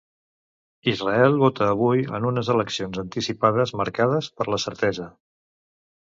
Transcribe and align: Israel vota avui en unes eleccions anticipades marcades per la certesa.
Israel 0.91 1.35
vota 1.41 1.67
avui 1.73 1.99
en 2.19 2.25
unes 2.29 2.49
eleccions 2.53 3.01
anticipades 3.01 3.73
marcades 3.83 4.31
per 4.39 4.47
la 4.53 4.59
certesa. 4.65 5.07